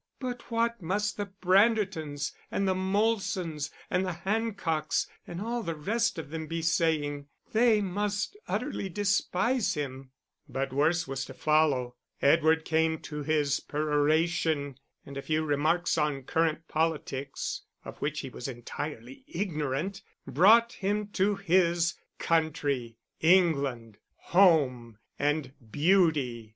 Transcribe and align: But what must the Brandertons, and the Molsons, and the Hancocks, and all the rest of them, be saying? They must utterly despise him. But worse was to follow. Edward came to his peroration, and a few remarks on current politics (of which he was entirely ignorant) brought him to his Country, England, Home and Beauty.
But 0.19 0.49
what 0.49 0.81
must 0.81 1.17
the 1.17 1.27
Brandertons, 1.27 2.31
and 2.49 2.67
the 2.67 2.73
Molsons, 2.73 3.69
and 3.87 4.03
the 4.03 4.13
Hancocks, 4.25 5.05
and 5.27 5.39
all 5.39 5.61
the 5.61 5.75
rest 5.75 6.17
of 6.17 6.31
them, 6.31 6.47
be 6.47 6.63
saying? 6.63 7.27
They 7.53 7.81
must 7.81 8.35
utterly 8.47 8.89
despise 8.89 9.75
him. 9.75 10.09
But 10.49 10.73
worse 10.73 11.07
was 11.07 11.23
to 11.25 11.35
follow. 11.35 11.97
Edward 12.19 12.65
came 12.65 12.97
to 13.01 13.21
his 13.21 13.59
peroration, 13.59 14.79
and 15.05 15.17
a 15.17 15.21
few 15.21 15.45
remarks 15.45 15.99
on 15.99 16.23
current 16.23 16.67
politics 16.67 17.61
(of 17.85 17.99
which 17.99 18.21
he 18.21 18.29
was 18.29 18.47
entirely 18.47 19.23
ignorant) 19.27 20.01
brought 20.25 20.73
him 20.73 21.09
to 21.09 21.35
his 21.35 21.93
Country, 22.17 22.97
England, 23.19 23.99
Home 24.31 24.97
and 25.19 25.53
Beauty. 25.71 26.49